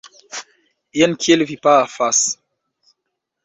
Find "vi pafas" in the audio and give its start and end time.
1.51-2.25